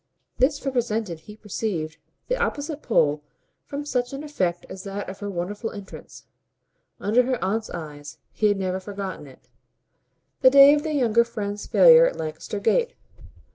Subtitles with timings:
[0.39, 1.97] This represented, he perceived,
[2.27, 3.21] the opposite pole
[3.65, 6.25] from such an effect as that of her wonderful entrance,
[6.99, 9.47] under her aunt's eyes he had never forgotten it
[10.41, 12.95] the day of their younger friend's failure at Lancaster Gate.